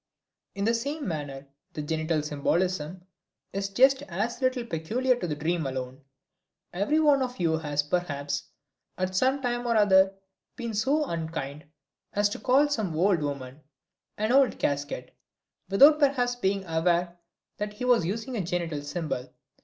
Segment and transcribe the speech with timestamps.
[0.55, 3.05] In the same manner the genital symbolism
[3.53, 6.01] is just as little peculiar to the dream alone.
[6.73, 8.45] Every one of you has perhaps
[8.97, 10.15] at some time or other
[10.55, 11.65] been so unkind
[12.13, 13.61] as to call some woman
[14.17, 15.15] an "old casket"
[15.69, 17.19] without perhaps being aware
[17.57, 19.29] that he was using a genital symbol.